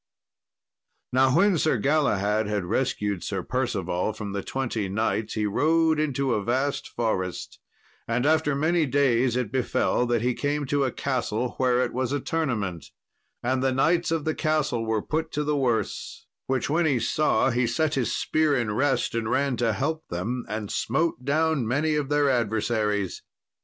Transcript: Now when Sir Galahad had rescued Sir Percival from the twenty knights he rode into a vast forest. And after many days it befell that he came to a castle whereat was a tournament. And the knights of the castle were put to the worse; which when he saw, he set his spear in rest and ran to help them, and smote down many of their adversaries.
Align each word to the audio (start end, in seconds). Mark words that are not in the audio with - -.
Now 1.13 1.29
when 1.35 1.59
Sir 1.59 1.77
Galahad 1.77 2.47
had 2.47 2.65
rescued 2.65 3.23
Sir 3.23 3.43
Percival 3.43 4.13
from 4.13 4.31
the 4.33 4.41
twenty 4.41 4.89
knights 4.89 5.35
he 5.35 5.45
rode 5.45 5.99
into 5.99 6.33
a 6.33 6.43
vast 6.43 6.87
forest. 6.87 7.59
And 8.07 8.25
after 8.25 8.55
many 8.55 8.87
days 8.87 9.35
it 9.35 9.51
befell 9.51 10.07
that 10.07 10.23
he 10.23 10.33
came 10.33 10.65
to 10.65 10.85
a 10.85 10.91
castle 10.91 11.55
whereat 11.59 11.93
was 11.93 12.11
a 12.11 12.19
tournament. 12.19 12.87
And 13.43 13.61
the 13.61 13.71
knights 13.71 14.09
of 14.09 14.25
the 14.25 14.33
castle 14.33 14.87
were 14.87 15.03
put 15.03 15.31
to 15.33 15.43
the 15.43 15.55
worse; 15.55 16.25
which 16.47 16.67
when 16.67 16.87
he 16.87 16.99
saw, 16.99 17.51
he 17.51 17.67
set 17.67 17.93
his 17.93 18.11
spear 18.11 18.55
in 18.57 18.71
rest 18.73 19.13
and 19.13 19.29
ran 19.29 19.55
to 19.57 19.71
help 19.71 20.07
them, 20.07 20.47
and 20.49 20.71
smote 20.71 21.23
down 21.25 21.67
many 21.67 21.93
of 21.93 22.09
their 22.09 22.27
adversaries. 22.27 23.21